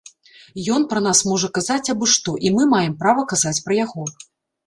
Ён 0.75 0.85
пра 0.93 1.01
нас 1.07 1.19
можа 1.31 1.49
казаць 1.57 1.91
абы-што, 1.93 2.31
і 2.47 2.51
мы 2.55 2.63
маем 2.73 2.95
права 3.03 3.27
казаць 3.35 3.57
пра 3.67 3.73
яго. 3.85 4.03